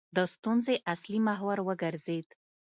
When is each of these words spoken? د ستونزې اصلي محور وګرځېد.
د 0.15 0.17
ستونزې 0.33 0.75
اصلي 0.93 1.19
محور 1.27 1.57
وګرځېد. 1.67 2.27